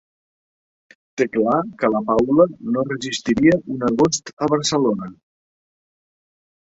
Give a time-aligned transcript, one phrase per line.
[1.21, 5.11] Té clar que la Paula no resistiria un agost a Barcelona.